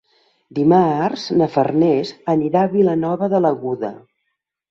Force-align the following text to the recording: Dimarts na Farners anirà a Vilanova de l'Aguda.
Dimarts 0.59 1.25
na 1.41 1.47
Farners 1.57 2.13
anirà 2.35 2.65
a 2.67 2.71
Vilanova 2.73 3.31
de 3.35 3.45
l'Aguda. 3.47 3.93